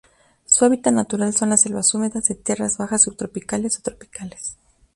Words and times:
Su 0.45 0.65
hábitat 0.65 0.95
natural 0.95 1.31
son 1.35 1.49
las 1.51 1.61
selvas 1.61 1.93
húmedas 1.93 2.23
de 2.23 2.33
tierras 2.33 2.77
bajas 2.79 3.03
subtropicales 3.03 3.77
o 3.77 3.83
tropicales. 3.83 4.57